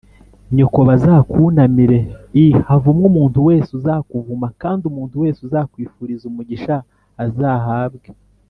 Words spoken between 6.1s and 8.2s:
umugisha azahabwe